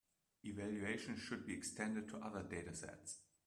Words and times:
Evaluation 0.45 1.15
should 1.15 1.45
be 1.45 1.53
extended 1.53 2.09
to 2.09 2.17
other 2.17 2.41
datasets. 2.41 3.17